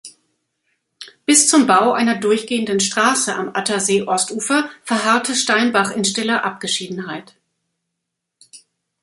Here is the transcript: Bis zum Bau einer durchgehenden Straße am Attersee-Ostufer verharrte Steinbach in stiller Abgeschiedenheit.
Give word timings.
Bis 1.27 1.47
zum 1.47 1.67
Bau 1.67 1.91
einer 1.91 2.15
durchgehenden 2.17 2.79
Straße 2.79 3.35
am 3.35 3.51
Attersee-Ostufer 3.53 4.67
verharrte 4.81 5.35
Steinbach 5.35 5.91
in 5.91 6.03
stiller 6.03 6.43
Abgeschiedenheit. 6.43 7.35